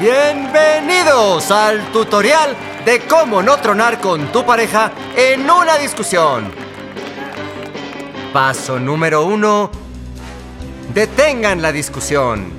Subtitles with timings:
[0.00, 2.56] Bienvenidos al tutorial
[2.86, 6.50] de cómo no tronar con tu pareja en una discusión.
[8.32, 9.70] Paso número uno.
[10.94, 12.50] Detengan la discusión.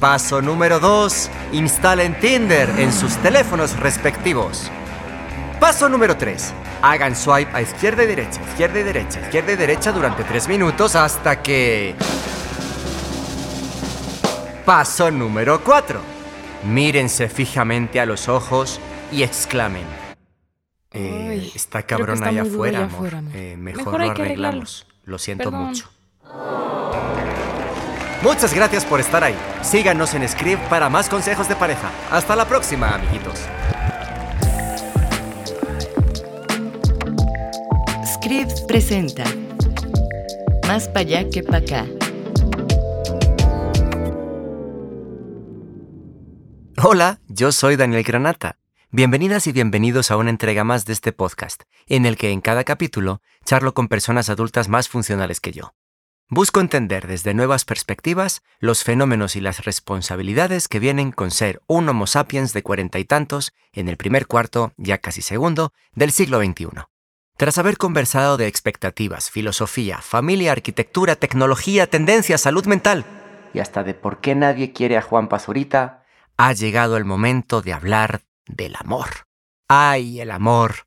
[0.00, 1.30] Paso número dos.
[1.52, 4.68] Instalen Tinder en sus teléfonos respectivos.
[5.60, 6.52] Paso número 3.
[6.82, 10.96] Hagan swipe a izquierda y derecha, izquierda y derecha, izquierda y derecha durante 3 minutos
[10.96, 11.94] hasta que...
[14.66, 16.13] Paso número 4.
[16.66, 18.80] Mírense fijamente a los ojos
[19.12, 19.84] y exclamen.
[20.92, 22.96] Eh, Ay, está cabrón está allá afuera, allá amor.
[22.96, 23.32] afuera, amor.
[23.34, 24.86] Eh, mejor, Mejor lo arreglamos.
[25.04, 25.66] Lo siento Perdón.
[25.68, 25.90] mucho.
[28.22, 29.34] Muchas gracias por estar ahí.
[29.62, 31.90] Síganos en Script para más consejos de pareja.
[32.10, 33.38] Hasta la próxima, amiguitos.
[38.14, 39.24] Scripps presenta
[40.66, 41.84] Más para allá que para acá.
[46.86, 48.58] Hola, yo soy Daniel Granata.
[48.90, 52.62] Bienvenidas y bienvenidos a una entrega más de este podcast, en el que en cada
[52.62, 55.72] capítulo charlo con personas adultas más funcionales que yo.
[56.28, 61.88] Busco entender desde nuevas perspectivas los fenómenos y las responsabilidades que vienen con ser un
[61.88, 66.38] Homo sapiens de cuarenta y tantos en el primer cuarto, ya casi segundo, del siglo
[66.38, 66.66] XXI.
[67.38, 73.06] Tras haber conversado de expectativas, filosofía, familia, arquitectura, tecnología, tendencia, salud mental
[73.54, 76.03] y hasta de por qué nadie quiere a Juan Pazurita,
[76.36, 79.26] ha llegado el momento de hablar del amor.
[79.68, 80.86] ¡Ay, el amor!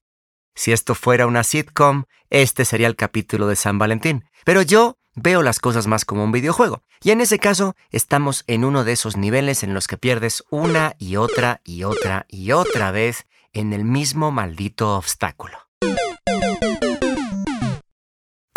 [0.56, 4.26] Si esto fuera una sitcom, este sería el capítulo de San Valentín.
[4.44, 6.84] Pero yo veo las cosas más como un videojuego.
[7.02, 10.96] Y en ese caso, estamos en uno de esos niveles en los que pierdes una
[10.98, 15.58] y otra y otra y otra vez en el mismo maldito obstáculo.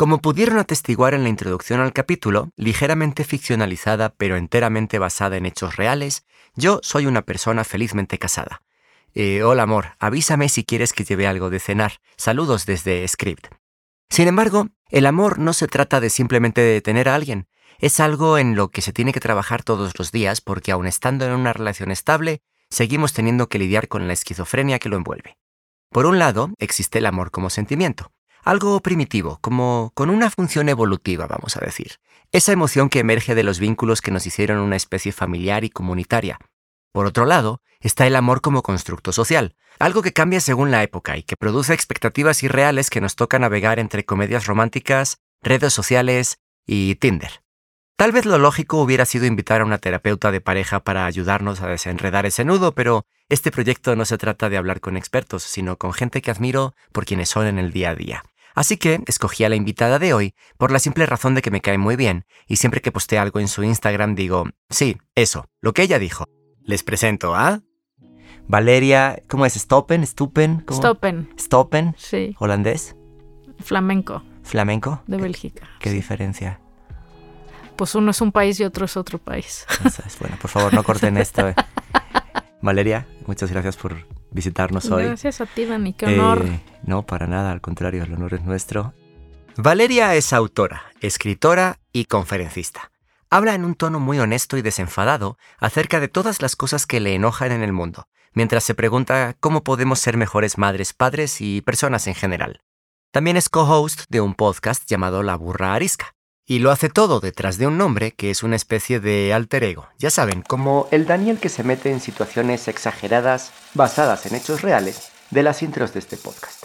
[0.01, 5.77] Como pudieron atestiguar en la introducción al capítulo, ligeramente ficcionalizada pero enteramente basada en hechos
[5.77, 8.63] reales, yo soy una persona felizmente casada.
[9.13, 12.01] Eh, hola amor, avísame si quieres que lleve algo de cenar.
[12.17, 13.49] Saludos desde Script.
[14.09, 17.47] Sin embargo, el amor no se trata de simplemente de tener a alguien.
[17.79, 21.27] Es algo en lo que se tiene que trabajar todos los días porque aun estando
[21.27, 22.41] en una relación estable,
[22.71, 25.37] seguimos teniendo que lidiar con la esquizofrenia que lo envuelve.
[25.91, 28.13] Por un lado, existe el amor como sentimiento,
[28.43, 31.97] algo primitivo, como con una función evolutiva, vamos a decir.
[32.33, 36.39] Esa emoción que emerge de los vínculos que nos hicieron una especie familiar y comunitaria.
[36.93, 41.17] Por otro lado, está el amor como constructo social, algo que cambia según la época
[41.17, 46.97] y que produce expectativas irreales que nos toca navegar entre comedias románticas, redes sociales y
[46.97, 47.43] Tinder.
[48.01, 51.67] Tal vez lo lógico hubiera sido invitar a una terapeuta de pareja para ayudarnos a
[51.67, 55.93] desenredar ese nudo, pero este proyecto no se trata de hablar con expertos, sino con
[55.93, 58.25] gente que admiro por quienes son en el día a día.
[58.55, 61.61] Así que escogí a la invitada de hoy por la simple razón de que me
[61.61, 65.75] cae muy bien y siempre que postee algo en su Instagram digo, sí, eso, lo
[65.75, 66.25] que ella dijo.
[66.63, 67.61] Les presento a
[68.49, 69.53] Valeria, ¿cómo es?
[69.53, 70.81] Stoppen, Stupen, ¿Cómo?
[70.81, 72.35] Stoppen, Stoppen, sí.
[72.39, 72.97] holandés,
[73.59, 75.03] Flamenco, flamenco.
[75.07, 75.69] de ¿Qué- Bélgica.
[75.81, 75.97] ¿Qué Sí.
[75.97, 76.61] diferencia?
[77.81, 79.65] Pues uno es un país y otro es otro país.
[79.87, 81.49] Es bueno, por favor, no corten esto.
[81.49, 81.55] eh.
[82.61, 85.05] Valeria, muchas gracias por visitarnos hoy.
[85.05, 86.45] Gracias a ti, Dani, qué honor.
[86.45, 88.93] Eh, no, para nada, al contrario, el honor es nuestro.
[89.57, 92.93] Valeria es autora, escritora y conferencista.
[93.31, 97.15] Habla en un tono muy honesto y desenfadado acerca de todas las cosas que le
[97.15, 102.07] enojan en el mundo, mientras se pregunta cómo podemos ser mejores madres, padres y personas
[102.09, 102.61] en general.
[103.11, 106.15] También es co-host de un podcast llamado La Burra Arisca.
[106.47, 109.89] Y lo hace todo detrás de un nombre que es una especie de alter ego.
[109.99, 115.11] Ya saben, como el Daniel que se mete en situaciones exageradas basadas en hechos reales
[115.31, 116.65] de las intros de este podcast.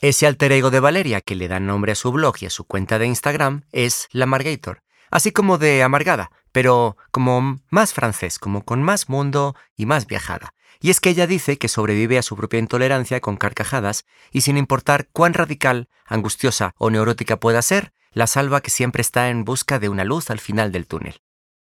[0.00, 2.64] Ese alter ego de Valeria que le da nombre a su blog y a su
[2.64, 8.64] cuenta de Instagram es La Margator, así como de amargada, pero como más francés, como
[8.64, 10.54] con más mundo y más viajada.
[10.80, 14.56] Y es que ella dice que sobrevive a su propia intolerancia con carcajadas y sin
[14.56, 19.78] importar cuán radical, angustiosa o neurótica pueda ser, la salva que siempre está en busca
[19.78, 21.20] de una luz al final del túnel.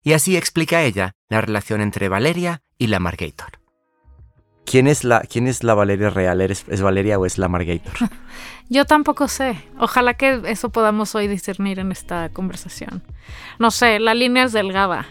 [0.02, 3.60] Y así explica ella la relación entre Valeria y la Margator.
[4.64, 6.40] ¿Quién es la, quién es la Valeria real?
[6.40, 7.92] ¿Eres, ¿Es Valeria o es la Margator?
[8.68, 9.56] Yo tampoco sé.
[9.78, 13.02] Ojalá que eso podamos hoy discernir en esta conversación.
[13.58, 15.06] No sé, la línea es delgada.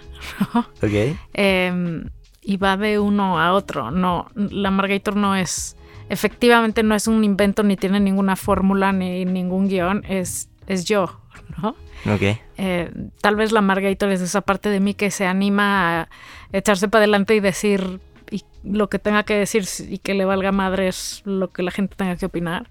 [0.53, 0.61] ¿no?
[0.61, 1.17] ok.
[1.33, 2.03] Eh,
[2.41, 3.91] y va de uno a otro.
[3.91, 5.77] No, la Margator no es.
[6.09, 10.03] Efectivamente, no es un invento, ni tiene ninguna fórmula, ni ningún guion.
[10.07, 11.20] Es, es yo,
[11.57, 11.69] ¿no?
[12.13, 12.37] Ok.
[12.57, 16.09] Eh, tal vez la Margator es esa parte de mí que se anima a
[16.51, 17.99] echarse para adelante y decir
[18.31, 21.71] y lo que tenga que decir y que le valga madre es lo que la
[21.71, 22.69] gente tenga que opinar.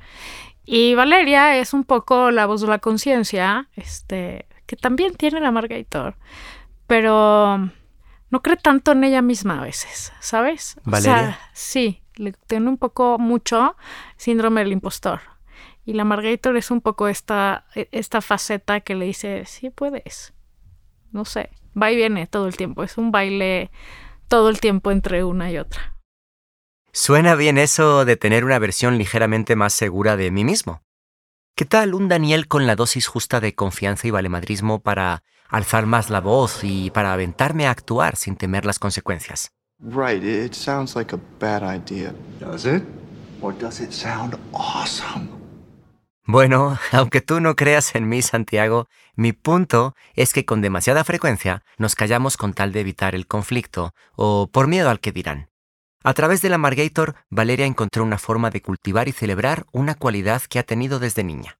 [0.64, 5.50] Y Valeria es un poco la voz de la conciencia, este, que también tiene la
[5.50, 6.16] Margator,
[6.86, 7.70] pero
[8.30, 10.76] no cree tanto en ella misma a veces, ¿sabes?
[10.84, 11.12] ¿Valeria?
[11.12, 13.76] O sea, sí, le tiene un poco mucho
[14.16, 15.20] síndrome del impostor.
[15.84, 20.34] Y la Margator es un poco esta, e, esta faceta que le dice, sí puedes.
[21.12, 21.50] No sé,
[21.80, 22.82] va y viene todo el tiempo.
[22.82, 23.70] Es un baile
[24.28, 25.96] todo el tiempo entre una y otra.
[26.92, 30.82] Suena bien eso de tener una versión ligeramente más segura de mí mismo.
[31.56, 36.10] ¿Qué tal un Daniel con la dosis justa de confianza y valemadrismo para alzar más
[36.10, 39.50] la voz y para aventarme a actuar sin temer las consecuencias?
[39.82, 42.12] Right, it sounds like a bad idea.
[42.38, 42.82] Does it?
[43.40, 45.39] Or does it sound awesome?
[46.26, 51.62] Bueno, aunque tú no creas en mí, Santiago, mi punto es que con demasiada frecuencia
[51.78, 55.48] nos callamos con tal de evitar el conflicto o por miedo al que dirán.
[56.02, 60.40] A través de la Margator, Valeria encontró una forma de cultivar y celebrar una cualidad
[60.42, 61.58] que ha tenido desde niña.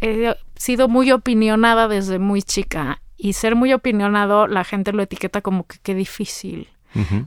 [0.00, 5.42] He sido muy opinionada desde muy chica y ser muy opinionado la gente lo etiqueta
[5.42, 6.68] como que qué difícil,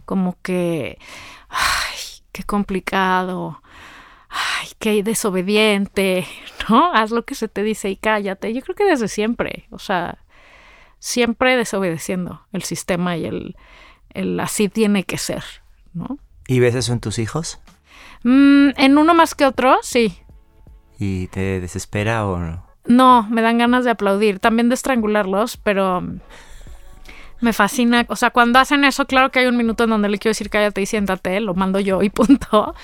[0.03, 0.99] como que,
[1.47, 1.97] ay,
[2.33, 3.61] qué complicado,
[4.35, 6.27] ay, qué desobediente,
[6.69, 6.93] ¿no?
[6.93, 8.53] Haz lo que se te dice y cállate.
[8.53, 10.19] Yo creo que desde siempre, o sea,
[10.99, 13.55] siempre desobedeciendo el sistema y el,
[14.09, 15.43] el así tiene que ser,
[15.93, 16.19] ¿no?
[16.47, 17.59] ¿Y ves eso en tus hijos?
[18.23, 20.17] Mm, en uno más que otro, sí.
[20.99, 22.65] ¿Y te desespera o no?
[22.85, 26.03] No, me dan ganas de aplaudir, también de estrangularlos, pero
[27.45, 28.05] me fascina.
[28.09, 30.49] O sea, cuando hacen eso, claro que hay un minuto en donde le quiero decir
[30.49, 32.75] cállate y siéntate, lo mando yo y punto.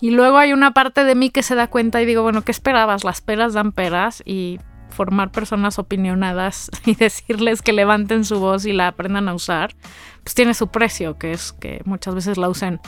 [0.00, 2.52] Y luego hay una parte de mí que se da cuenta y digo, bueno, ¿qué
[2.52, 3.04] esperabas?
[3.04, 4.60] Las peras dan peras y
[4.90, 9.74] formar personas opinionadas y decirles que levanten su voz y la aprendan a usar,
[10.22, 12.80] pues tiene su precio, que es que muchas veces la usen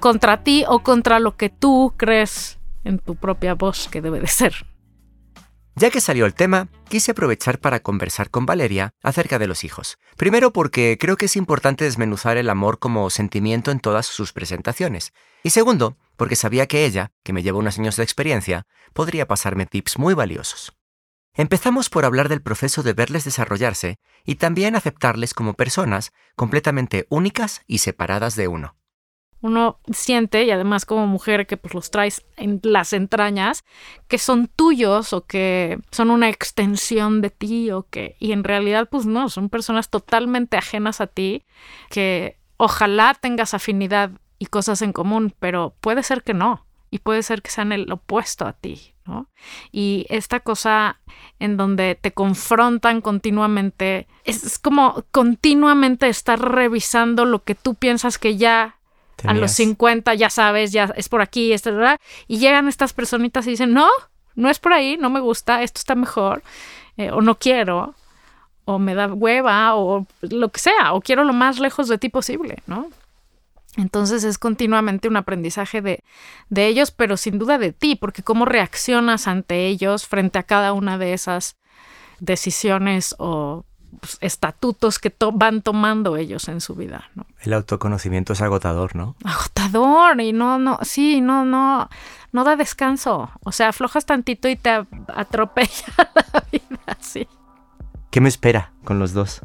[0.00, 4.26] contra ti o contra lo que tú crees en tu propia voz que debe de
[4.26, 4.66] ser.
[5.76, 9.98] Ya que salió el tema, quise aprovechar para conversar con Valeria acerca de los hijos.
[10.16, 15.12] Primero porque creo que es importante desmenuzar el amor como sentimiento en todas sus presentaciones.
[15.42, 19.66] Y segundo, porque sabía que ella, que me lleva unos años de experiencia, podría pasarme
[19.66, 20.76] tips muy valiosos.
[21.34, 27.62] Empezamos por hablar del proceso de verles desarrollarse y también aceptarles como personas completamente únicas
[27.66, 28.76] y separadas de uno.
[29.44, 33.62] Uno siente, y además como mujer que pues los traes en las entrañas,
[34.08, 38.88] que son tuyos o que son una extensión de ti o que, y en realidad
[38.90, 41.44] pues no, son personas totalmente ajenas a ti,
[41.90, 47.22] que ojalá tengas afinidad y cosas en común, pero puede ser que no, y puede
[47.22, 49.28] ser que sean el opuesto a ti, ¿no?
[49.70, 51.00] Y esta cosa
[51.38, 58.16] en donde te confrontan continuamente, es, es como continuamente estar revisando lo que tú piensas
[58.16, 58.78] que ya
[59.22, 61.54] a los Tenías- 50 ya sabes, ya es por aquí,
[62.26, 63.88] y llegan estas personitas y dicen, no,
[64.34, 66.42] no es por ahí, no me gusta, esto está mejor,
[66.96, 67.94] eh, o no quiero,
[68.64, 72.08] o me da hueva, o lo que sea, o quiero lo más lejos de ti
[72.08, 72.88] posible, ¿no?
[73.76, 76.04] Entonces es continuamente un aprendizaje de,
[76.48, 80.72] de ellos, pero sin duda de ti, porque cómo reaccionas ante ellos frente a cada
[80.72, 81.56] una de esas
[82.20, 83.64] decisiones o
[84.00, 87.26] pues, estatutos que to- van tomando ellos en su vida, ¿no?
[87.40, 89.16] El autoconocimiento es agotador, ¿no?
[89.24, 91.88] agotador y no, no, sí, no, no,
[92.32, 93.30] no da descanso.
[93.42, 94.70] O sea, aflojas tantito y te
[95.14, 95.86] atropella
[96.32, 97.26] la vida, sí.
[98.10, 99.40] ¿Qué me espera con los dos?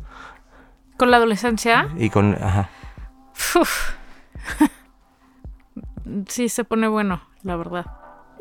[0.97, 2.35] Con la adolescencia, Y con...
[2.41, 2.69] Ajá.
[3.55, 3.91] uf,
[6.27, 7.85] sí se pone bueno, la verdad.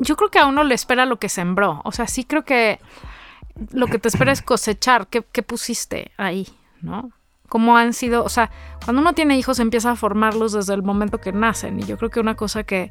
[0.00, 1.80] Yo creo que a uno le espera lo que sembró.
[1.84, 2.78] O sea, sí creo que
[3.70, 5.06] lo que te espera es cosechar.
[5.08, 6.48] ¿Qué, qué pusiste ahí?
[6.82, 7.10] ¿No?
[7.48, 8.50] Cómo han sido, o sea,
[8.84, 11.80] cuando uno tiene hijos empieza a formarlos desde el momento que nacen.
[11.80, 12.90] Y yo creo que una cosa que,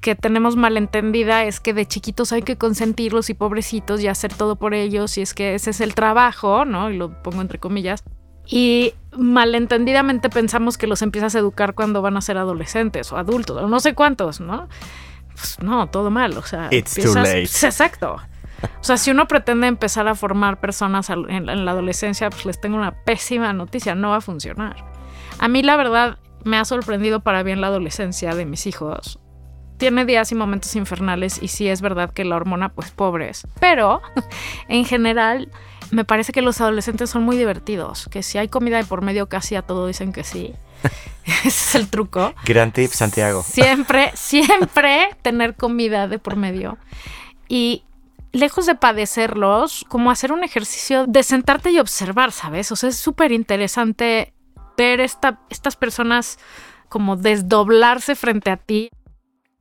[0.00, 4.56] que tenemos malentendida es que de chiquitos hay que consentirlos y pobrecitos y hacer todo
[4.56, 5.18] por ellos.
[5.18, 6.90] Y es que ese es el trabajo, ¿no?
[6.90, 8.04] Y lo pongo entre comillas.
[8.46, 13.62] Y malentendidamente pensamos que los empiezas a educar cuando van a ser adolescentes o adultos,
[13.62, 14.68] o no sé cuántos, ¿no?
[15.34, 16.68] Pues no, todo mal, o sea.
[16.70, 17.42] It's too late.
[17.42, 18.16] Exacto.
[18.80, 22.76] O sea, si uno pretende empezar a formar personas en la adolescencia, pues les tengo
[22.76, 24.76] una pésima noticia, no va a funcionar.
[25.38, 29.18] A mí la verdad me ha sorprendido para bien la adolescencia de mis hijos.
[29.76, 34.02] Tiene días y momentos infernales y sí es verdad que la hormona pues pobres, pero
[34.68, 35.50] en general
[35.90, 39.28] me parece que los adolescentes son muy divertidos, que si hay comida de por medio
[39.28, 40.54] casi a todo dicen que sí.
[41.24, 42.34] Ese es el truco.
[42.44, 43.42] Gran tip, Santiago.
[43.42, 46.78] Siempre, siempre tener comida de por medio.
[47.48, 47.84] Y
[48.32, 52.70] lejos de padecerlos, como hacer un ejercicio de sentarte y observar, ¿sabes?
[52.72, 54.34] O sea, es súper interesante
[54.76, 56.38] ver esta, estas personas
[56.88, 58.90] como desdoblarse frente a ti.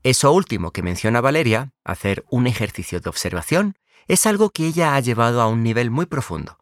[0.04, 3.76] Eso último que menciona Valeria, hacer un ejercicio de observación,
[4.08, 6.58] es algo que ella ha llevado a un nivel muy profundo.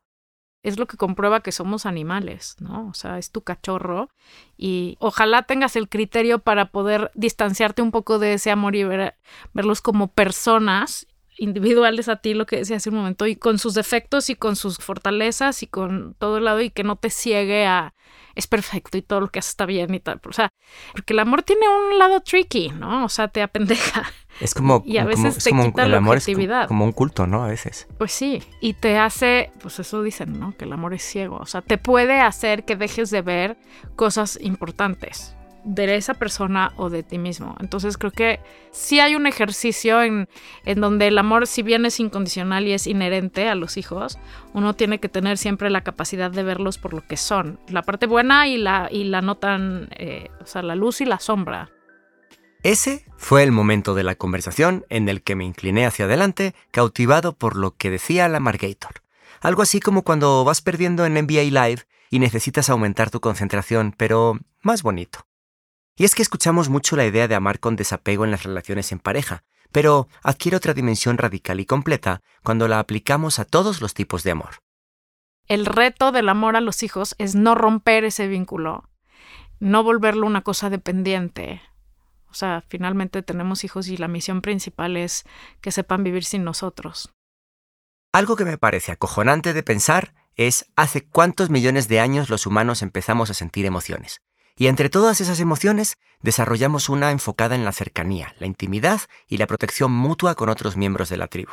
[0.64, 2.88] es lo que comprueba que somos animales, ¿no?
[2.88, 4.10] O sea, es tu cachorro
[4.58, 8.84] y ojalá tengas el criterio para poder distanciarte un poco de ese amor y
[9.54, 11.06] verlos como personas
[11.38, 14.56] individuales a ti, lo que decía hace un momento, y con sus defectos y con
[14.56, 17.94] sus fortalezas y con todo el lado y que no te ciegue a
[18.36, 20.20] es perfecto y todo lo que hace está bien y tal.
[20.28, 20.50] O sea,
[20.92, 23.06] porque el amor tiene un lado tricky, ¿no?
[23.06, 24.04] O sea, te apendeja.
[24.40, 24.84] Es como.
[24.86, 26.68] Y a veces te quita la objetividad.
[26.68, 27.44] como un culto, ¿no?
[27.44, 27.88] A veces.
[27.98, 28.44] Pues sí.
[28.60, 29.52] Y te hace.
[29.62, 30.56] Pues eso dicen, ¿no?
[30.58, 31.38] Que el amor es ciego.
[31.38, 33.58] O sea, te puede hacer que dejes de ver
[33.96, 35.35] cosas importantes
[35.66, 37.56] de esa persona o de ti mismo.
[37.60, 38.40] Entonces creo que
[38.72, 40.30] sí hay un ejercicio en,
[40.64, 44.18] en, donde el amor, si bien es incondicional y es inherente a los hijos,
[44.54, 47.60] uno tiene que tener siempre la capacidad de verlos por lo que son.
[47.68, 51.06] La parte buena y la, y la no tan, eh, o sea, la luz y
[51.06, 51.72] la sombra.
[52.62, 57.34] Ese fue el momento de la conversación en el que me incliné hacia adelante, cautivado
[57.34, 59.04] por lo que decía la Margator.
[59.42, 64.40] Algo así como cuando vas perdiendo en NBA Live y necesitas aumentar tu concentración, pero
[64.62, 65.28] más bonito.
[65.98, 69.00] Y es que escuchamos mucho la idea de amar con desapego en las relaciones en
[69.00, 74.24] pareja, pero adquiere otra dimensión radical y completa cuando la aplicamos a todos los tipos
[74.24, 74.60] de amor.
[75.48, 78.90] El reto del amor a los hijos es no romper ese vínculo,
[79.60, 81.62] no volverlo una cosa dependiente.
[82.30, 85.24] O sea, finalmente tenemos hijos y la misión principal es
[85.62, 87.14] que sepan vivir sin nosotros.
[88.12, 92.82] Algo que me parece acojonante de pensar es hace cuántos millones de años los humanos
[92.82, 94.22] empezamos a sentir emociones.
[94.58, 99.48] Y entre todas esas emociones, desarrollamos una enfocada en la cercanía, la intimidad y la
[99.48, 101.52] protección mutua con otros miembros de la tribu.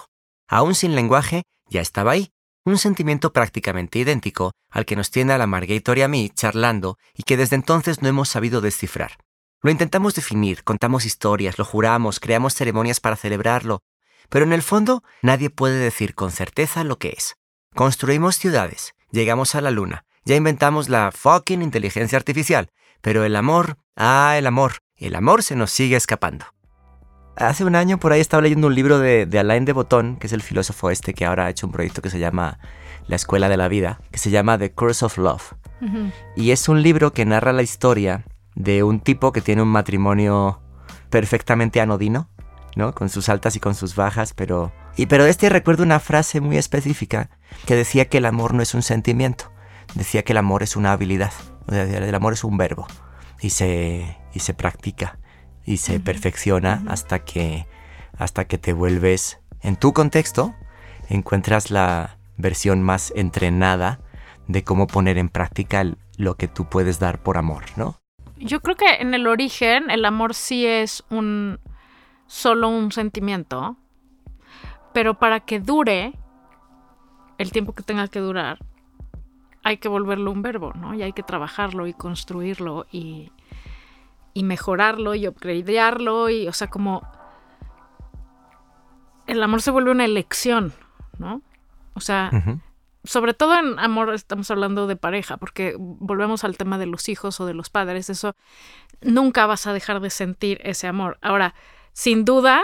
[0.48, 2.30] Aún sin lenguaje, ya estaba ahí,
[2.64, 6.96] un sentimiento prácticamente idéntico al que nos tiene a la Margator y a mí charlando
[7.14, 9.18] y que desde entonces no hemos sabido descifrar.
[9.62, 13.82] Lo intentamos definir, contamos historias, lo juramos, creamos ceremonias para celebrarlo,
[14.28, 17.36] pero en el fondo nadie puede decir con certeza lo que es.
[17.74, 22.68] Construimos ciudades, llegamos a la luna, ya inventamos la fucking inteligencia artificial,
[23.00, 26.46] pero el amor, ah, el amor, el amor se nos sigue escapando.
[27.36, 30.32] Hace un año por ahí estaba leyendo un libro de, Alain de Botton, que es
[30.32, 32.58] el filósofo este que ahora ha hecho un proyecto que se llama
[33.06, 35.54] La Escuela de la Vida, que se llama The Curse of Love.
[36.36, 38.24] Y es un libro que narra la historia
[38.54, 40.60] de un tipo que tiene un matrimonio
[41.10, 42.28] perfectamente anodino,
[42.76, 42.94] ¿no?
[42.94, 44.72] Con sus altas y con sus bajas, pero...
[44.96, 47.30] Y pero este recuerdo una frase muy específica
[47.66, 49.50] que decía que el amor no es un sentimiento,
[49.94, 51.32] decía que el amor es una habilidad.
[51.68, 52.86] El amor es un verbo
[53.40, 55.18] y se, y se practica
[55.64, 57.66] y se perfecciona hasta, que,
[58.18, 60.54] hasta que te vuelves, en tu contexto,
[61.08, 64.00] encuentras la versión más entrenada
[64.48, 65.84] de cómo poner en práctica
[66.16, 68.00] lo que tú puedes dar por amor, ¿no?
[68.36, 71.60] Yo creo que en el origen el amor sí es un
[72.26, 73.76] solo un sentimiento,
[74.92, 76.14] pero para que dure
[77.38, 78.58] el tiempo que tenga que durar,
[79.64, 80.94] hay que volverlo un verbo, ¿no?
[80.94, 83.30] Y hay que trabajarlo y construirlo y,
[84.34, 87.02] y mejorarlo y upgradearlo y, o sea, como
[89.26, 90.72] el amor se vuelve una elección,
[91.18, 91.42] ¿no?
[91.94, 92.30] O sea,
[93.04, 97.40] sobre todo en amor estamos hablando de pareja, porque volvemos al tema de los hijos
[97.40, 98.34] o de los padres, eso
[99.00, 101.18] nunca vas a dejar de sentir ese amor.
[101.20, 101.54] Ahora,
[101.92, 102.62] sin duda,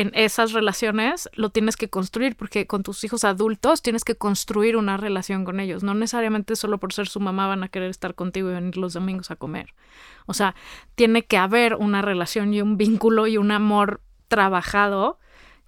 [0.00, 4.78] en esas relaciones lo tienes que construir, porque con tus hijos adultos tienes que construir
[4.78, 5.82] una relación con ellos.
[5.82, 8.94] No necesariamente solo por ser su mamá van a querer estar contigo y venir los
[8.94, 9.74] domingos a comer.
[10.24, 10.54] O sea,
[10.94, 15.18] tiene que haber una relación y un vínculo y un amor trabajado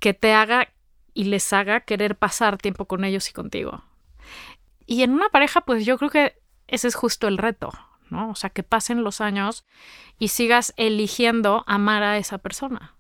[0.00, 0.72] que te haga
[1.12, 3.84] y les haga querer pasar tiempo con ellos y contigo.
[4.86, 7.70] Y en una pareja, pues yo creo que ese es justo el reto,
[8.08, 8.30] ¿no?
[8.30, 9.66] O sea, que pasen los años
[10.18, 12.94] y sigas eligiendo amar a esa persona.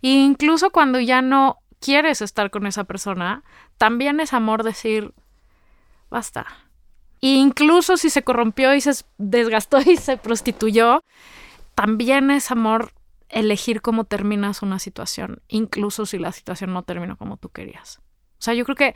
[0.00, 3.44] Incluso cuando ya no quieres estar con esa persona,
[3.78, 5.12] también es amor decir,
[6.10, 6.46] basta.
[7.20, 11.00] Incluso si se corrompió y se desgastó y se prostituyó,
[11.74, 12.92] también es amor
[13.28, 18.00] elegir cómo terminas una situación, incluso si la situación no terminó como tú querías.
[18.38, 18.94] O sea, yo creo que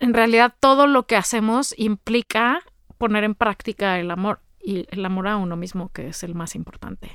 [0.00, 2.60] en realidad todo lo que hacemos implica
[2.96, 6.54] poner en práctica el amor y el amor a uno mismo, que es el más
[6.54, 7.10] importante.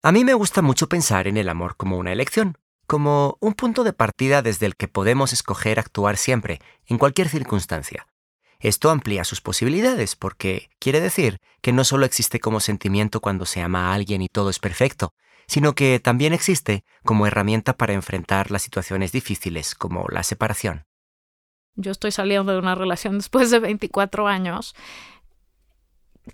[0.00, 3.82] A mí me gusta mucho pensar en el amor como una elección, como un punto
[3.82, 8.06] de partida desde el que podemos escoger actuar siempre, en cualquier circunstancia.
[8.60, 13.60] Esto amplía sus posibilidades porque quiere decir que no solo existe como sentimiento cuando se
[13.60, 15.14] ama a alguien y todo es perfecto,
[15.48, 20.84] sino que también existe como herramienta para enfrentar las situaciones difíciles como la separación.
[21.74, 24.76] Yo estoy saliendo de una relación después de 24 años.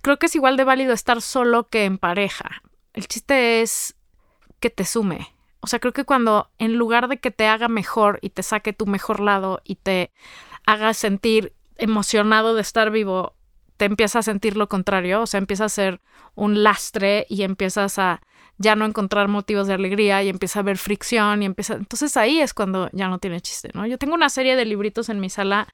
[0.03, 2.63] Creo que es igual de válido estar solo que en pareja,
[2.95, 3.97] el chiste es
[4.61, 5.35] que te sume.
[5.61, 8.73] O sea, creo que cuando en lugar de que te haga mejor y te saque
[8.73, 10.13] tu mejor lado y te
[10.67, 13.35] haga sentir emocionado de estar vivo,
[13.77, 16.01] te empieza a sentir lo contrario, o sea, empieza a ser
[16.35, 18.23] un lastre y empiezas a
[18.57, 21.75] ya no encontrar motivos de alegría y empieza a haber fricción y empieza...
[21.75, 23.85] Entonces ahí es cuando ya no tiene chiste, ¿no?
[23.87, 25.67] Yo tengo una serie de libritos en mi sala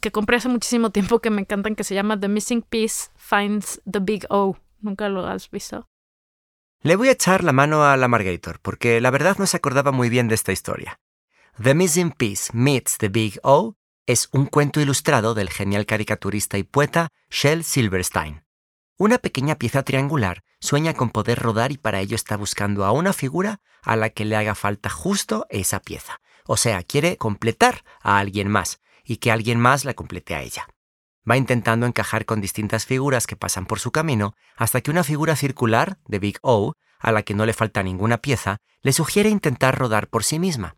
[0.00, 3.82] que compré hace muchísimo tiempo que me encantan, que se llama The Missing Piece Finds
[3.90, 4.56] the Big O.
[4.80, 5.89] ¿Nunca lo has visto?
[6.82, 9.92] Le voy a echar la mano a la Margator, porque la verdad no se acordaba
[9.92, 10.98] muy bien de esta historia.
[11.62, 16.62] The Missing Piece Meets the Big O es un cuento ilustrado del genial caricaturista y
[16.62, 18.44] poeta Shel Silverstein.
[18.96, 23.12] Una pequeña pieza triangular sueña con poder rodar y para ello está buscando a una
[23.12, 26.22] figura a la que le haga falta justo esa pieza.
[26.46, 30.66] O sea, quiere completar a alguien más y que alguien más la complete a ella.
[31.30, 35.36] Va intentando encajar con distintas figuras que pasan por su camino hasta que una figura
[35.36, 39.78] circular de Big O, a la que no le falta ninguna pieza, le sugiere intentar
[39.78, 40.76] rodar por sí misma.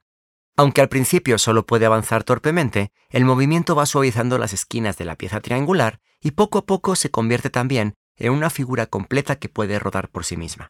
[0.56, 5.16] Aunque al principio solo puede avanzar torpemente, el movimiento va suavizando las esquinas de la
[5.16, 9.78] pieza triangular y poco a poco se convierte también en una figura completa que puede
[9.78, 10.68] rodar por sí misma.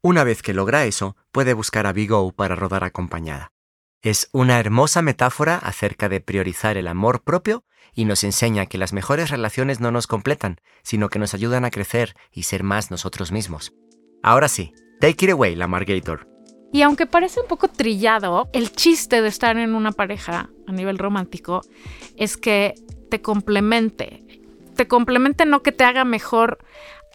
[0.00, 3.52] Una vez que logra eso, puede buscar a Big O para rodar acompañada.
[4.00, 7.64] Es una hermosa metáfora acerca de priorizar el amor propio
[7.98, 11.72] y nos enseña que las mejores relaciones no nos completan, sino que nos ayudan a
[11.72, 13.72] crecer y ser más nosotros mismos.
[14.22, 16.28] Ahora sí, take it away, la Margator.
[16.72, 20.96] Y aunque parece un poco trillado, el chiste de estar en una pareja a nivel
[20.96, 21.62] romántico
[22.16, 22.76] es que
[23.10, 24.22] te complemente,
[24.76, 26.58] te complemente no que te haga mejor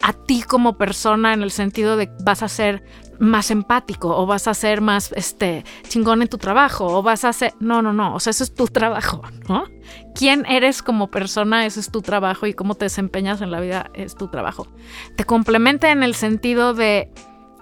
[0.04, 2.84] a ti como persona en el sentido de vas a ser
[3.20, 7.32] más empático o vas a ser más este chingón en tu trabajo o vas a
[7.32, 9.66] ser no no no o sea eso es tu trabajo no
[10.14, 13.90] quién eres como persona ese es tu trabajo y cómo te desempeñas en la vida
[13.94, 14.68] es tu trabajo.
[15.16, 17.12] Te complementa en el sentido de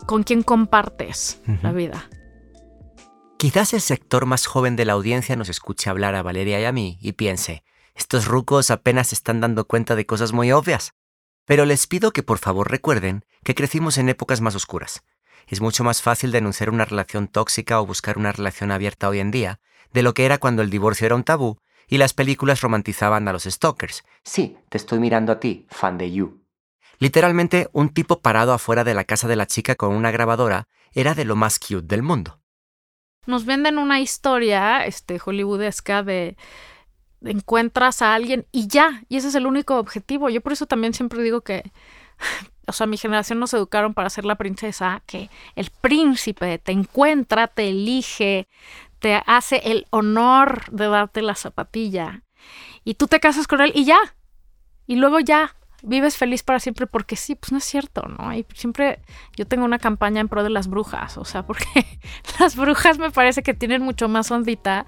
[0.06, 2.10] con quién compartes la vida.
[3.38, 6.72] Quizás el sector más joven de la audiencia nos escuche hablar a Valeria y a
[6.72, 7.64] mí y piense,
[7.96, 10.94] estos rucos apenas se están dando cuenta de cosas muy obvias.
[11.46, 15.04] Pero les pido que por favor recuerden que crecimos en épocas más oscuras.
[15.48, 19.32] Es mucho más fácil denunciar una relación tóxica o buscar una relación abierta hoy en
[19.32, 19.60] día
[19.92, 23.34] de lo que era cuando el divorcio era un tabú y las películas romantizaban a
[23.34, 24.04] los stalkers.
[24.24, 26.42] Sí, te estoy mirando a ti, fan de You.
[27.00, 31.16] Literalmente, un tipo parado afuera de la casa de la chica con una grabadora era
[31.16, 32.40] de lo más cute del mundo.
[33.26, 36.38] nos venden una historia este hollywoodesca de
[37.24, 40.30] encuentras a alguien y ya, y ese es el único objetivo.
[40.30, 41.72] Yo por eso también siempre digo que,
[42.68, 47.48] o sea, mi generación nos educaron para ser la princesa, que el príncipe te encuentra,
[47.48, 48.48] te elige,
[49.00, 52.24] te hace el honor de darte la zapatilla
[52.84, 54.00] y tú te casas con él y ya,
[54.88, 58.34] y luego ya, vives feliz para siempre porque sí, pues no es cierto, ¿no?
[58.34, 59.00] Y siempre
[59.36, 61.66] yo tengo una campaña en pro de las brujas, o sea, porque
[62.40, 64.86] las brujas me parece que tienen mucho más ondita,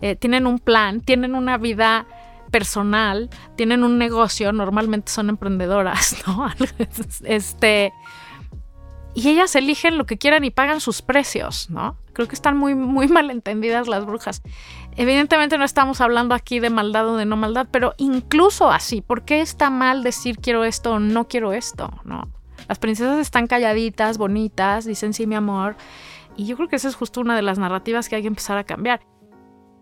[0.00, 2.06] eh, tienen un plan, tienen una vida
[2.50, 6.48] personal, tienen un negocio, normalmente son emprendedoras, ¿no?
[7.24, 7.92] este
[9.14, 11.96] y ellas eligen lo que quieran y pagan sus precios, ¿no?
[12.12, 14.42] Creo que están muy, muy mal entendidas las brujas.
[14.96, 19.24] Evidentemente no estamos hablando aquí de maldad o de no maldad, pero incluso así, ¿por
[19.24, 21.90] qué está mal decir quiero esto o no quiero esto?
[22.04, 22.28] ¿No?
[22.68, 25.76] Las princesas están calladitas, bonitas, dicen sí, mi amor.
[26.36, 28.58] Y yo creo que esa es justo una de las narrativas que hay que empezar
[28.58, 29.00] a cambiar.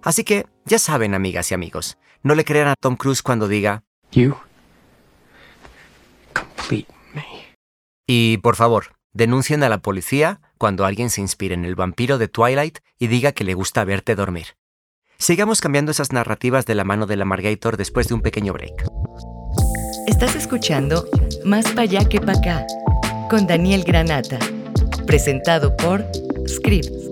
[0.03, 3.85] Así que, ya saben, amigas y amigos, no le crean a Tom Cruise cuando diga
[4.11, 4.37] You
[6.35, 7.25] complete me.
[8.07, 12.29] Y por favor, denuncien a la policía cuando alguien se inspire en el vampiro de
[12.29, 14.57] Twilight y diga que le gusta verte dormir.
[15.18, 18.87] Sigamos cambiando esas narrativas de la mano de la Margator después de un pequeño break.
[20.07, 21.07] Estás escuchando
[21.44, 22.66] Más pa' allá que pa' acá
[23.31, 24.38] con Daniel Granata,
[25.07, 26.05] presentado por
[26.46, 27.12] Script.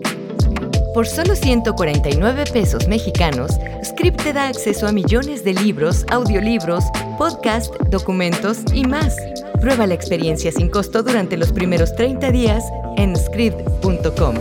[0.93, 3.53] Por solo 149 pesos mexicanos,
[3.85, 6.83] Script te da acceso a millones de libros, audiolibros,
[7.17, 9.17] podcast, documentos y más.
[9.61, 12.65] Prueba la experiencia sin costo durante los primeros 30 días
[12.97, 14.35] en script.com.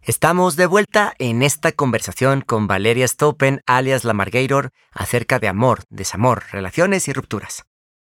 [0.00, 5.80] Estamos de vuelta en esta conversación con Valeria Stopen, alias La Margator, acerca de amor,
[5.90, 7.64] desamor, relaciones y rupturas.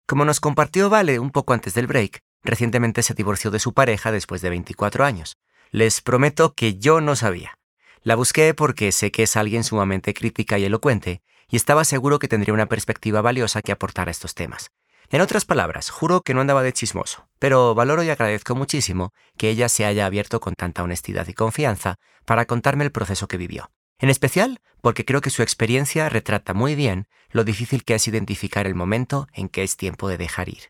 [0.07, 4.11] Como nos compartió Vale un poco antes del break, recientemente se divorció de su pareja
[4.11, 5.37] después de 24 años.
[5.71, 7.57] Les prometo que yo no sabía.
[8.01, 12.27] La busqué porque sé que es alguien sumamente crítica y elocuente, y estaba seguro que
[12.27, 14.71] tendría una perspectiva valiosa que aportar a estos temas.
[15.11, 19.49] En otras palabras, juro que no andaba de chismoso, pero valoro y agradezco muchísimo que
[19.49, 23.71] ella se haya abierto con tanta honestidad y confianza para contarme el proceso que vivió.
[23.97, 28.67] En especial porque creo que su experiencia retrata muy bien lo difícil que es identificar
[28.67, 30.69] el momento en que es tiempo de dejar ir.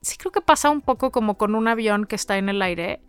[0.00, 3.02] Sí creo que pasa un poco como con un avión que está en el aire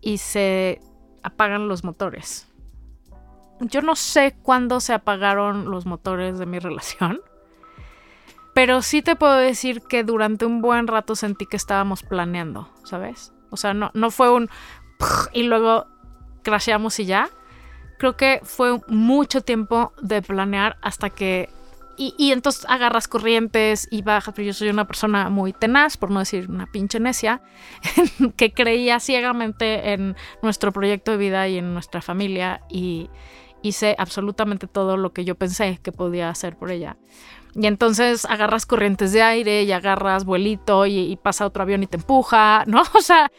[0.00, 0.80] y se
[1.22, 2.48] apagan los motores.
[3.60, 7.20] Yo no sé cuándo se apagaron los motores de mi relación,
[8.54, 13.32] pero sí te puedo decir que durante un buen rato sentí que estábamos planeando, ¿sabes?
[13.50, 14.50] O sea, no, no fue un
[15.32, 15.86] y luego
[16.42, 17.30] crasheamos y ya.
[17.98, 21.51] Creo que fue mucho tiempo de planear hasta que
[21.96, 26.20] y, entonces agarras corrientes y bajas, pero yo soy una persona muy tenaz, por no
[26.20, 27.42] decir una pinche necia,
[28.36, 33.10] que creía ciegamente en nuestro proyecto de vida y en nuestra familia y
[33.62, 36.96] hice absolutamente todo lo que yo pensé que podía hacer por ella.
[37.54, 41.86] Y entonces agarras corrientes de aire y agarras vuelito y, y pasa otro avión y
[41.86, 42.82] te empuja, ¿no?
[42.94, 43.30] O sea,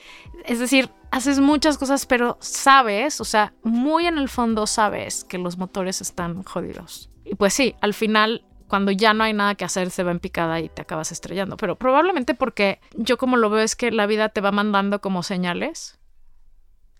[0.45, 5.37] es decir, haces muchas cosas, pero sabes, o sea, muy en el fondo sabes que
[5.37, 7.09] los motores están jodidos.
[7.23, 10.19] Y pues sí, al final cuando ya no hay nada que hacer, se va en
[10.19, 11.57] picada y te acabas estrellando.
[11.57, 15.21] Pero probablemente porque yo como lo veo es que la vida te va mandando como
[15.21, 15.99] señales.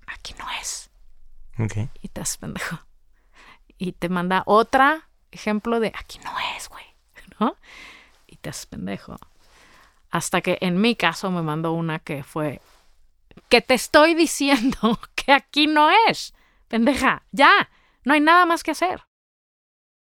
[0.06, 0.92] Aquí no es.
[1.58, 1.90] Okay.
[2.02, 2.80] Y te haces pendejo.
[3.78, 6.86] Y te manda otra ejemplo de aquí no es, güey.
[7.40, 7.58] ¿No?
[8.28, 9.18] Y te haces pendejo.
[10.12, 12.62] Hasta que en mi caso me mandó una que fue
[13.50, 16.36] que te estoy diciendo que aquí no es.
[16.68, 17.70] Pendeja, ya.
[18.06, 19.02] No hay nada más que hacer.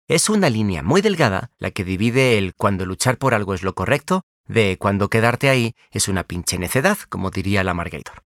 [0.09, 3.73] Es una línea muy delgada la que divide el cuando luchar por algo es lo
[3.73, 8.23] correcto de cuando quedarte ahí es una pinche necedad, como diría la Margator.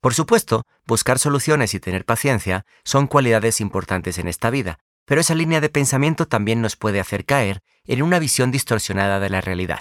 [0.00, 5.36] Por supuesto, buscar soluciones y tener paciencia son cualidades importantes en esta vida, pero esa
[5.36, 9.80] línea de pensamiento también nos puede hacer caer en una visión distorsionada de la realidad.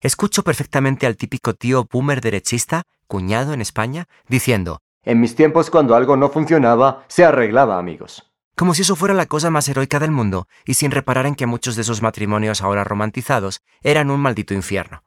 [0.00, 5.94] Escucho perfectamente al típico tío boomer derechista, cuñado en España, diciendo, En mis tiempos cuando
[5.94, 10.10] algo no funcionaba, se arreglaba, amigos como si eso fuera la cosa más heroica del
[10.10, 14.54] mundo, y sin reparar en que muchos de esos matrimonios ahora romantizados eran un maldito
[14.54, 15.02] infierno.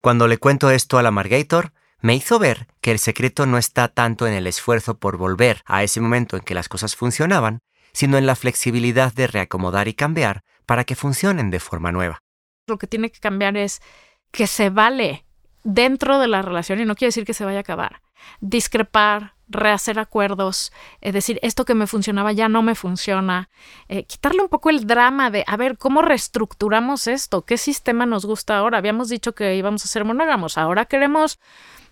[0.00, 3.88] Cuando le cuento esto a la Margator, me hizo ver que el secreto no está
[3.88, 7.60] tanto en el esfuerzo por volver a ese momento en que las cosas funcionaban,
[7.92, 12.22] sino en la flexibilidad de reacomodar y cambiar para que funcionen de forma nueva.
[12.66, 13.80] Lo que tiene que cambiar es
[14.30, 15.24] que se vale
[15.64, 18.02] dentro de la relación, y no quiere decir que se vaya a acabar,
[18.40, 23.48] discrepar, rehacer acuerdos, es decir, esto que me funcionaba ya no me funciona,
[23.88, 27.42] eh, quitarle un poco el drama de, a ver, ¿cómo reestructuramos esto?
[27.42, 28.78] ¿Qué sistema nos gusta ahora?
[28.78, 31.38] Habíamos dicho que íbamos a ser monógamos, ahora queremos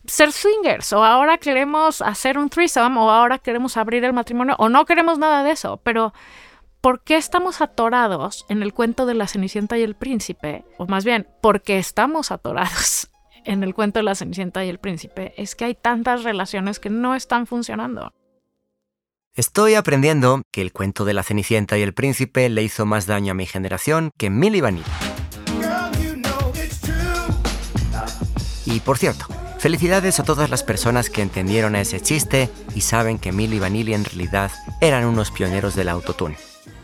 [0.05, 4.69] ser swingers, o ahora queremos hacer un threesome, o ahora queremos abrir el matrimonio, o
[4.69, 6.13] no queremos nada de eso, pero
[6.81, 10.65] ¿por qué estamos atorados en el cuento de la Cenicienta y el príncipe?
[10.77, 13.09] O más bien, ¿por qué estamos atorados
[13.45, 16.91] en el cuento de la Cenicienta y el príncipe es que hay tantas relaciones que
[16.91, 18.13] no están funcionando.
[19.35, 23.33] Estoy aprendiendo que el cuento de la Cenicienta y el príncipe le hizo más daño
[23.33, 24.85] a mi generación que Milly Vanilli.
[28.67, 29.27] Y por cierto,
[29.59, 34.05] felicidades a todas las personas que entendieron ese chiste y saben que Milly Vanilli en
[34.05, 36.37] realidad eran unos pioneros del autotune.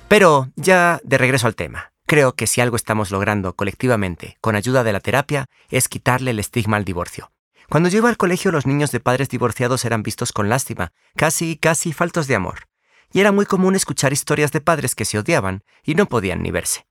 [0.08, 1.89] Pero ya de regreso al tema.
[2.10, 6.40] Creo que si algo estamos logrando colectivamente con ayuda de la terapia es quitarle el
[6.40, 7.30] estigma al divorcio.
[7.68, 11.56] Cuando yo iba al colegio los niños de padres divorciados eran vistos con lástima, casi,
[11.56, 12.66] casi faltos de amor.
[13.12, 16.50] Y era muy común escuchar historias de padres que se odiaban y no podían ni
[16.50, 16.84] verse.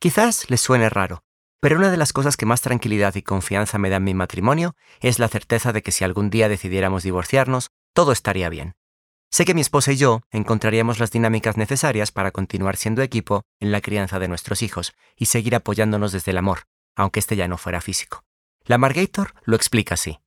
[0.00, 1.22] Quizás les suene raro,
[1.60, 4.74] pero una de las cosas que más tranquilidad y confianza me da en mi matrimonio
[4.98, 8.74] es la certeza de que si algún día decidiéramos divorciarnos, todo estaría bien.
[9.30, 13.72] Sé que mi esposa y yo encontraríamos las dinámicas necesarias para continuar siendo equipo en
[13.72, 16.62] la crianza de nuestros hijos y seguir apoyándonos desde el amor,
[16.94, 18.24] aunque este ya no fuera físico.
[18.64, 20.18] La Margator lo explica así.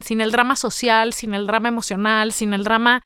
[0.00, 3.02] Sin el drama social, sin el drama emocional, sin el drama...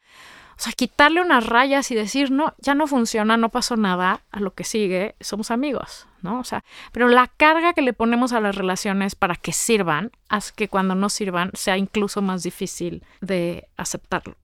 [0.50, 4.40] O sea, quitarle unas rayas y decir, no, ya no funciona, no pasó nada, a
[4.40, 6.40] lo que sigue, somos amigos, ¿no?
[6.40, 10.52] O sea, pero la carga que le ponemos a las relaciones para que sirvan hace
[10.56, 14.34] que cuando no sirvan sea incluso más difícil de aceptarlo.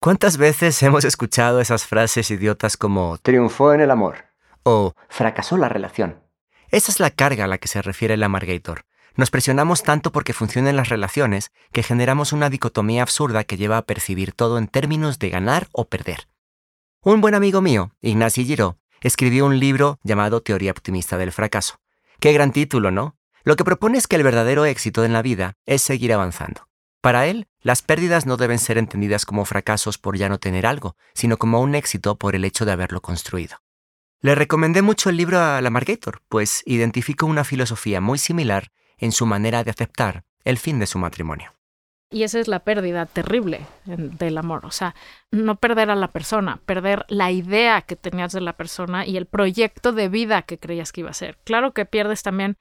[0.00, 4.26] ¿Cuántas veces hemos escuchado esas frases idiotas como triunfó en el amor
[4.62, 6.22] o fracasó la relación?
[6.70, 8.84] Esa es la carga a la que se refiere el Amargator.
[9.16, 13.86] Nos presionamos tanto porque funcionen las relaciones que generamos una dicotomía absurda que lleva a
[13.86, 16.28] percibir todo en términos de ganar o perder.
[17.02, 21.80] Un buen amigo mío, Ignacio Giraud, escribió un libro llamado Teoría optimista del fracaso.
[22.20, 23.16] Qué gran título, ¿no?
[23.42, 26.68] Lo que propone es que el verdadero éxito en la vida es seguir avanzando.
[27.00, 30.96] Para él, las pérdidas no deben ser entendidas como fracasos por ya no tener algo,
[31.12, 33.58] sino como un éxito por el hecho de haberlo construido.
[34.22, 39.12] Le recomendé mucho el libro a la Margator, pues identificó una filosofía muy similar en
[39.12, 41.52] su manera de aceptar el fin de su matrimonio.
[42.10, 44.64] Y esa es la pérdida terrible del amor.
[44.64, 44.94] O sea,
[45.30, 49.26] no perder a la persona, perder la idea que tenías de la persona y el
[49.26, 51.36] proyecto de vida que creías que iba a ser.
[51.44, 52.56] Claro que pierdes también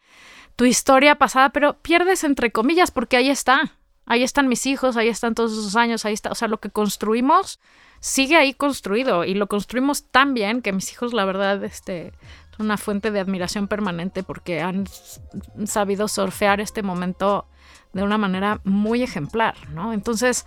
[0.57, 3.76] tu historia pasada, pero pierdes entre comillas porque ahí está.
[4.07, 6.31] Ahí están mis hijos, ahí están todos esos años, ahí está.
[6.31, 7.59] O sea, lo que construimos
[7.99, 12.13] sigue ahí construido y lo construimos tan bien que mis hijos, la verdad, este,
[12.55, 14.85] son una fuente de admiración permanente porque han
[15.65, 17.47] sabido surfear este momento
[17.93, 19.93] de una manera muy ejemplar, ¿no?
[19.93, 20.45] Entonces,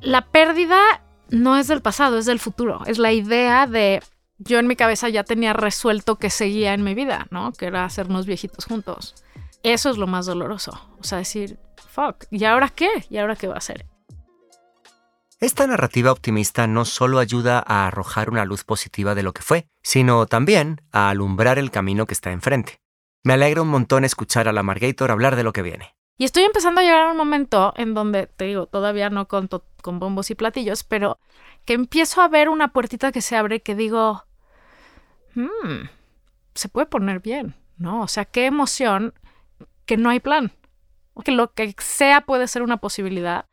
[0.00, 2.82] la pérdida no es del pasado, es del futuro.
[2.86, 4.02] Es la idea de
[4.38, 7.52] yo en mi cabeza ya tenía resuelto que seguía en mi vida, ¿no?
[7.52, 9.14] Que era hacernos viejitos juntos.
[9.62, 10.72] Eso es lo más doloroso.
[10.98, 13.06] O sea, decir, fuck, ¿y ahora qué?
[13.10, 13.86] ¿Y ahora qué va a hacer?
[15.38, 19.66] Esta narrativa optimista no solo ayuda a arrojar una luz positiva de lo que fue,
[19.82, 22.80] sino también a alumbrar el camino que está enfrente.
[23.24, 25.96] Me alegra un montón escuchar a la Margator hablar de lo que viene.
[26.16, 29.48] Y estoy empezando a llegar a un momento en donde, te digo, todavía no con,
[29.80, 31.18] con bombos y platillos, pero
[31.64, 34.24] que empiezo a ver una puertita que se abre que digo,
[35.34, 35.86] hmm,
[36.54, 38.02] se puede poner bien, ¿no?
[38.02, 39.14] O sea, qué emoción
[39.86, 40.52] que no hay plan,
[41.14, 43.46] o que lo que sea puede ser una posibilidad.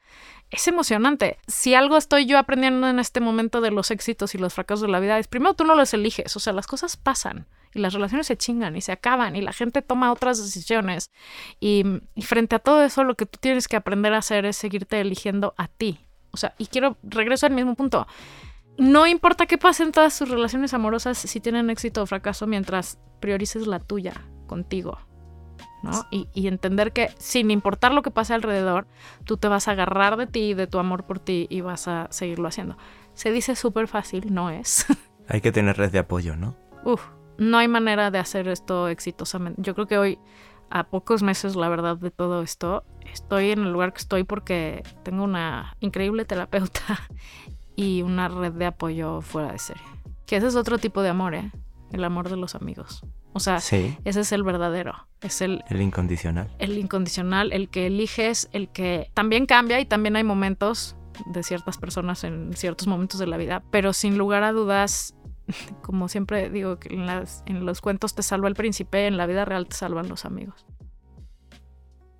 [0.52, 1.38] Es emocionante.
[1.48, 4.88] Si algo estoy yo aprendiendo en este momento de los éxitos y los fracasos de
[4.88, 7.94] la vida, es primero tú no los eliges, o sea, las cosas pasan y las
[7.94, 11.12] relaciones se chingan y se acaban y la gente toma otras decisiones.
[11.60, 11.84] Y,
[12.22, 15.54] frente a todo eso, lo que tú tienes que aprender a hacer es seguirte eligiendo
[15.58, 16.00] a ti.
[16.32, 18.08] O sea, y quiero, regreso al mismo punto.
[18.78, 22.98] No importa qué pase en todas sus relaciones amorosas, si tienen éxito o fracaso, mientras
[23.20, 24.98] priorices la tuya contigo.
[25.84, 26.06] ¿No?
[26.12, 28.88] Y, y, entender que sin importar lo que pase alrededor,
[29.26, 32.08] tú te vas a agarrar de ti, de tu amor por ti y vas a
[32.12, 32.78] seguirlo haciendo.
[33.14, 34.86] Se dice súper fácil, no es.
[35.28, 36.56] Hay que tener red de apoyo, ¿no?
[36.84, 37.06] Uf,
[37.38, 39.62] no hay manera de hacer esto exitosamente.
[39.62, 40.20] Yo creo que hoy,
[40.70, 44.84] a pocos meses, la verdad, de todo esto, estoy en el lugar que estoy porque
[45.04, 46.82] tengo una increíble terapeuta
[47.76, 49.84] y una red de apoyo fuera de serie.
[50.26, 51.52] Que ese es otro tipo de amor, ¿eh?
[51.92, 53.04] El amor de los amigos.
[53.34, 55.08] O sea, ese es el verdadero.
[55.22, 56.54] Es el, el incondicional.
[56.60, 61.78] El incondicional, el que eliges, el que también cambia y también hay momentos de ciertas
[61.78, 65.16] personas en ciertos momentos de la vida, pero sin lugar a dudas
[65.82, 69.68] como siempre digo, que en, los cuentos te salva el príncipe, en la vida real
[69.68, 70.66] te salvan los amigos.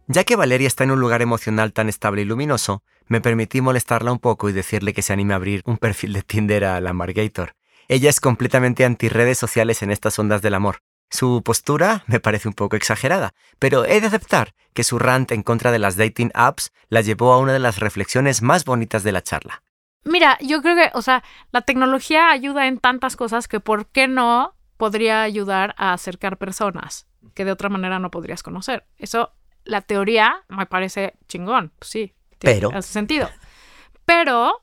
[0.08, 4.12] Ya que Valeria está en un lugar emocional tan estable y luminoso, me permití molestarla
[4.12, 6.94] un poco y decirle que se anime a abrir un perfil de Tinder a la
[6.94, 7.54] Margator.
[7.88, 10.80] Ella es completamente anti redes sociales en estas ondas del amor.
[11.10, 15.44] Su postura me parece un poco exagerada, pero he de aceptar que su rant en
[15.44, 19.12] contra de las dating apps la llevó a una de las reflexiones más bonitas de
[19.12, 19.64] la charla.
[20.04, 24.08] Mira, yo creo que, o sea, la tecnología ayuda en tantas cosas que ¿por qué
[24.08, 28.86] no podría ayudar a acercar personas que de otra manera no podrías conocer?
[28.98, 29.34] Eso,
[29.66, 33.30] la teoría me parece chingón, pues sí, pero hace sentido.
[34.06, 34.62] Pero,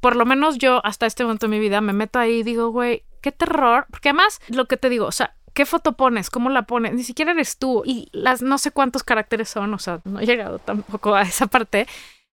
[0.00, 2.70] por lo menos yo hasta este momento de mi vida me meto ahí y digo,
[2.70, 6.30] güey, qué terror, porque además lo que te digo, o sea, ¿qué foto pones?
[6.30, 6.94] ¿Cómo la pones?
[6.94, 10.24] Ni siquiera eres tú y las no sé cuántos caracteres son, o sea, no he
[10.24, 11.88] llegado tampoco a esa parte,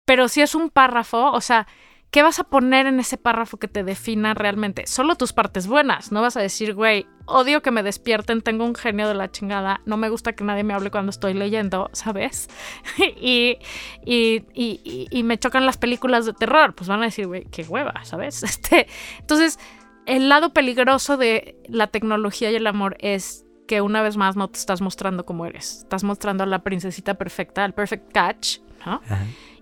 [0.05, 1.65] pero si es un párrafo, o sea,
[2.11, 4.85] ¿qué vas a poner en ese párrafo que te defina realmente?
[4.85, 6.11] Solo tus partes buenas.
[6.11, 9.81] No vas a decir, güey, odio que me despierten, tengo un genio de la chingada,
[9.85, 12.47] no me gusta que nadie me hable cuando estoy leyendo, ¿sabes?
[12.97, 13.57] y,
[14.05, 16.75] y, me chocan las películas de terror.
[16.75, 18.43] Pues van a decir, güey, qué hueva, ¿sabes?
[18.55, 18.87] Este,
[19.19, 19.59] entonces,
[20.05, 24.49] el lado peligroso de la tecnología y el amor es que una vez más no
[24.49, 25.79] te estás mostrando como eres.
[25.79, 29.01] Estás mostrando a la princesita perfecta, al perfect catch, ¿no?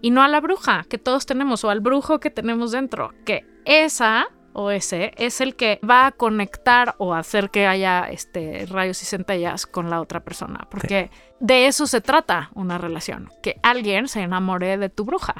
[0.01, 3.45] y no a la bruja que todos tenemos o al brujo que tenemos dentro, que
[3.65, 9.01] esa o ese es el que va a conectar o hacer que haya este, rayos
[9.01, 14.07] y centellas con la otra persona, porque de eso se trata una relación, que alguien
[14.07, 15.35] se enamore de tu bruja.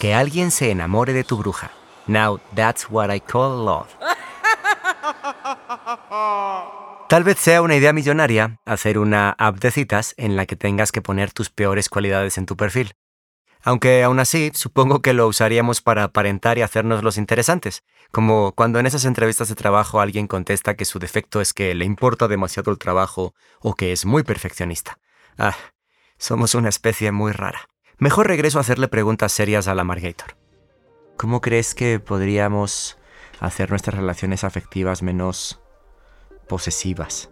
[0.00, 1.70] Que alguien se enamore de tu bruja.
[2.06, 3.88] Now that's what I call love.
[7.08, 10.90] Tal vez sea una idea millonaria hacer una app de citas en la que tengas
[10.90, 12.94] que poner tus peores cualidades en tu perfil.
[13.62, 18.78] Aunque aún así, supongo que lo usaríamos para aparentar y hacernos los interesantes, como cuando
[18.78, 22.70] en esas entrevistas de trabajo alguien contesta que su defecto es que le importa demasiado
[22.70, 24.98] el trabajo o que es muy perfeccionista.
[25.36, 25.56] Ah,
[26.18, 27.68] somos una especie muy rara.
[27.98, 30.45] Mejor regreso a hacerle preguntas serias a la Margator.
[31.16, 32.98] ¿Cómo crees que podríamos
[33.40, 35.60] hacer nuestras relaciones afectivas menos
[36.46, 37.30] posesivas?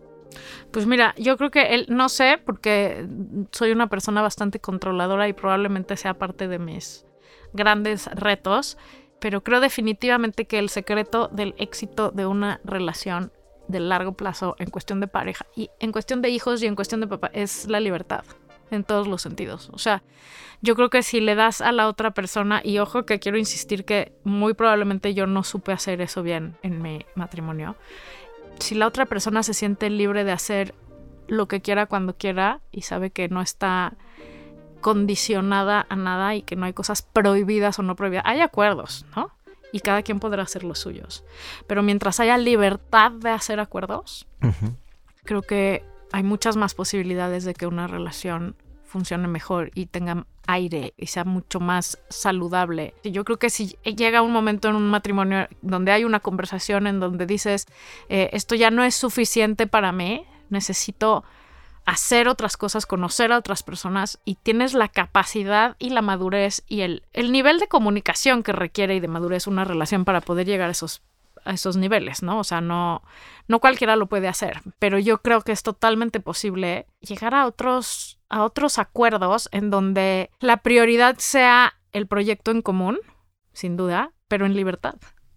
[0.70, 3.07] Pues mira, yo creo que él, no sé, porque
[3.53, 7.05] soy una persona bastante controladora y probablemente sea parte de mis
[7.53, 8.79] grandes retos,
[9.20, 13.33] pero creo definitivamente que el secreto del éxito de una relación
[13.68, 17.01] de largo plazo en cuestión de pareja y en cuestión de hijos y en cuestión
[17.01, 18.25] de papá es la libertad.
[18.70, 19.70] En todos los sentidos.
[19.72, 20.03] O sea,
[20.62, 23.85] yo creo que si le das a la otra persona, y ojo que quiero insistir
[23.85, 27.77] que muy probablemente yo no supe hacer eso bien en mi matrimonio,
[28.59, 30.74] si la otra persona se siente libre de hacer
[31.27, 33.94] lo que quiera cuando quiera y sabe que no está
[34.81, 39.31] condicionada a nada y que no hay cosas prohibidas o no prohibidas, hay acuerdos, ¿no?
[39.72, 41.24] Y cada quien podrá hacer los suyos.
[41.66, 44.27] Pero mientras haya libertad de hacer acuerdos,
[45.24, 50.94] creo que hay muchas más posibilidades de que una relación funcione mejor y tenga aire
[50.96, 52.94] y sea mucho más saludable.
[53.03, 57.00] Yo creo que si llega un momento en un matrimonio donde hay una conversación en
[57.00, 57.66] donde dices,
[58.09, 61.24] eh, esto ya no es suficiente para mí, necesito
[61.85, 66.83] hacer otras cosas, conocer a otras personas y tienes la capacidad y la madurez y
[66.83, 70.68] el, el nivel de comunicación que requiere y de madurez una relación para poder llegar
[70.68, 71.03] a esos
[71.44, 72.38] a esos niveles, ¿no?
[72.38, 73.02] O sea, no,
[73.48, 78.18] no cualquiera lo puede hacer, pero yo creo que es totalmente posible llegar a otros,
[78.28, 82.98] a otros acuerdos en donde la prioridad sea el proyecto en común,
[83.52, 84.94] sin duda, pero en libertad.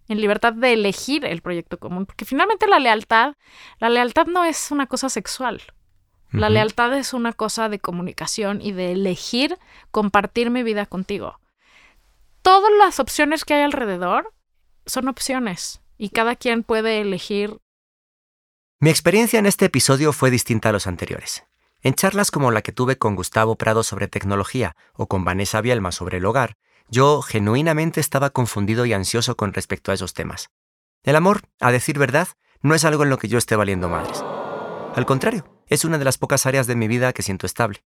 [0.08, 2.06] En libertad de elegir el proyecto común.
[2.06, 3.34] Porque finalmente la lealtad,
[3.78, 5.62] la lealtad no es una cosa sexual.
[6.30, 9.58] La lealtad es una cosa de comunicación y de elegir
[9.90, 11.40] compartir mi vida contigo.
[12.42, 14.34] Todas las opciones que hay alrededor
[14.84, 17.58] son opciones y cada quien puede elegir.
[18.80, 21.44] Mi experiencia en este episodio fue distinta a los anteriores.
[21.82, 25.92] En charlas como la que tuve con Gustavo Prado sobre tecnología o con Vanessa Bielma
[25.92, 26.56] sobre el hogar,
[26.88, 30.50] yo genuinamente estaba confundido y ansioso con respecto a esos temas.
[31.02, 32.28] El amor, a decir verdad,
[32.62, 34.22] no es algo en lo que yo esté valiendo madres.
[34.94, 37.84] Al contrario, es una de las pocas áreas de mi vida que siento estable.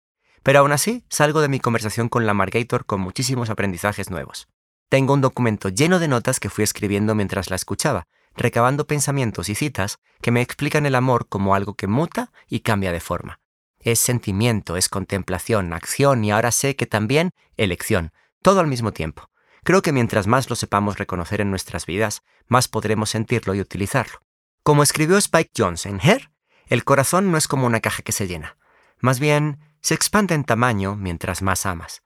[0.42, 4.48] Pero aún así, salgo de mi conversación con la Margator con muchísimos aprendizajes nuevos.
[4.88, 9.54] Tengo un documento lleno de notas que fui escribiendo mientras la escuchaba, recabando pensamientos y
[9.54, 13.40] citas que me explican el amor como algo que muta y cambia de forma.
[13.80, 19.28] Es sentimiento, es contemplación, acción y ahora sé que también elección, todo al mismo tiempo.
[19.64, 24.20] Creo que mientras más lo sepamos reconocer en nuestras vidas, más podremos sentirlo y utilizarlo.
[24.62, 26.30] Como escribió Spike Jones en Her,
[26.68, 28.56] el corazón no es como una caja que se llena.
[29.00, 32.02] Más bien, se expande en tamaño mientras más amas.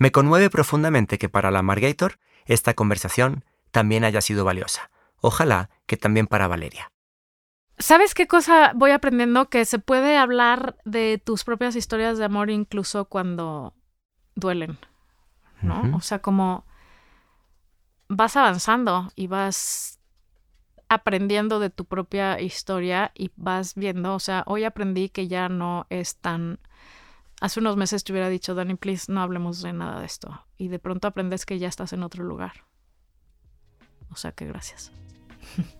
[0.00, 4.90] Me conmueve profundamente que para la Margator esta conversación también haya sido valiosa.
[5.20, 6.90] Ojalá que también para Valeria.
[7.78, 9.50] ¿Sabes qué cosa voy aprendiendo?
[9.50, 13.74] Que se puede hablar de tus propias historias de amor incluso cuando
[14.36, 14.78] duelen,
[15.60, 15.94] ¿no?
[15.94, 16.64] O sea, como
[18.08, 20.00] vas avanzando y vas
[20.88, 25.86] aprendiendo de tu propia historia y vas viendo, o sea, hoy aprendí que ya no
[25.90, 26.58] es tan
[27.40, 30.46] hace unos meses te hubiera dicho, Dani, please, no hablemos de nada de esto.
[30.56, 32.64] Y de pronto aprendes que ya estás en otro lugar.
[34.10, 34.92] O sea que gracias.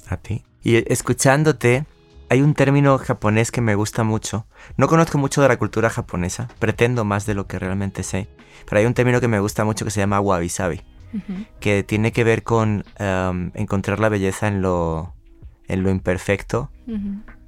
[0.09, 0.45] A ti.
[0.63, 1.87] Y escuchándote,
[2.29, 4.47] hay un término japonés que me gusta mucho.
[4.77, 8.29] No conozco mucho de la cultura japonesa, pretendo más de lo que realmente sé.
[8.67, 10.83] Pero hay un término que me gusta mucho que se llama wabi-sabi,
[11.61, 15.15] que tiene que ver con um, encontrar la belleza en lo,
[15.67, 16.71] en lo imperfecto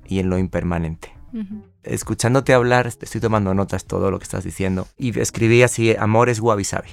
[0.07, 1.15] y en lo impermanente.
[1.85, 4.87] Escuchándote hablar, estoy tomando notas todo lo que estás diciendo.
[4.97, 6.91] Y escribí así, amor es wabi sabi.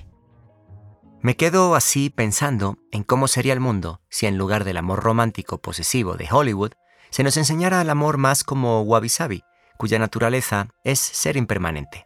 [1.21, 5.59] Me quedo así pensando en cómo sería el mundo si en lugar del amor romántico
[5.59, 6.71] posesivo de Hollywood,
[7.11, 9.43] se nos enseñara el amor más como wabi sabi,
[9.77, 12.05] cuya naturaleza es ser impermanente.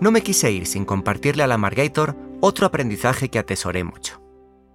[0.00, 4.25] No me quise ir sin compartirle a la Margator otro aprendizaje que atesoré mucho.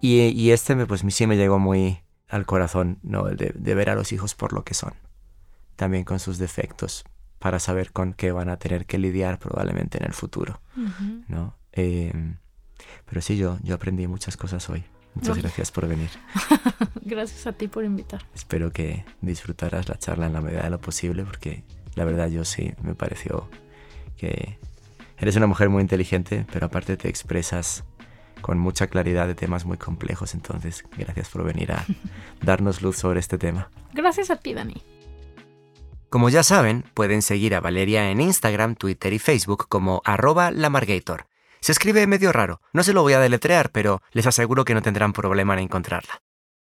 [0.02, 3.26] Y, este pues sí me llegó muy al corazón, ¿no?
[3.26, 4.94] De, ver a los hijos por lo que son.
[5.76, 7.06] También con sus defectos,
[7.40, 10.60] para saber con qué van a tener que lidiar probablemente en el futuro,
[11.28, 11.56] ¿no?
[11.72, 12.38] Em,
[13.06, 14.84] pero sí, yo, yo aprendí muchas cosas hoy.
[15.14, 16.10] Muchas gracias por venir.
[17.02, 18.26] gracias a ti por invitar.
[18.34, 21.64] Espero que disfrutaras la charla en la medida de lo posible, porque
[21.96, 23.50] la verdad yo sí me pareció
[24.18, 24.58] que
[25.18, 27.84] eres una mujer muy inteligente, pero aparte te expresas
[28.42, 30.34] con mucha claridad de temas muy complejos.
[30.34, 31.86] Entonces, gracias por venir a
[32.42, 33.70] darnos luz sobre este tema.
[33.94, 34.82] Gracias a ti, Dani.
[36.10, 41.28] Como ya saben, pueden seguir a Valeria en Instagram, Twitter y Facebook como arroba lamargator.
[41.62, 44.82] Se escribe medio raro, no se lo voy a deletrear, pero les aseguro que no
[44.82, 46.22] tendrán problema en encontrarla.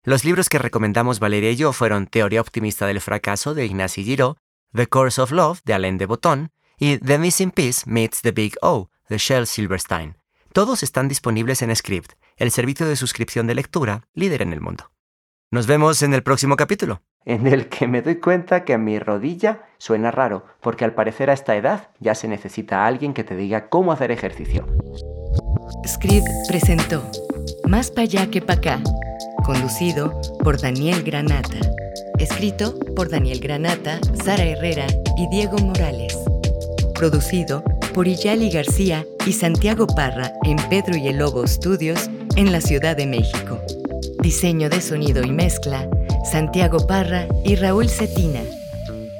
[0.04, 4.36] Los libros que recomendamos Valeria y yo fueron Teoría optimista del fracaso de Ignacy Giraud,
[4.72, 8.54] The Course of Love de Alain de Botton y The Missing Piece Meets the Big
[8.62, 10.21] O de Shel Silverstein.
[10.52, 14.90] Todos están disponibles en Script, el servicio de suscripción de lectura líder en el mundo.
[15.50, 19.62] Nos vemos en el próximo capítulo, en el que me doy cuenta que mi rodilla
[19.78, 23.70] suena raro, porque al parecer a esta edad ya se necesita alguien que te diga
[23.70, 24.66] cómo hacer ejercicio.
[25.86, 27.02] Script presentó
[27.66, 28.82] Más para allá que para acá,
[29.46, 31.60] conducido por Daniel Granata.
[32.18, 34.86] Escrito por Daniel Granata, Sara Herrera
[35.16, 36.18] y Diego Morales.
[36.94, 42.60] Producido por Iyali García y Santiago Parra en Pedro y el Lobo Studios en la
[42.60, 43.60] Ciudad de México.
[44.22, 45.88] Diseño de sonido y mezcla,
[46.30, 48.40] Santiago Parra y Raúl Cetina.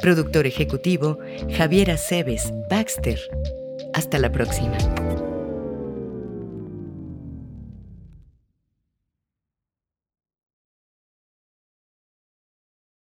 [0.00, 1.18] Productor ejecutivo,
[1.56, 3.20] Javier Aceves Baxter.
[3.92, 4.76] Hasta la próxima.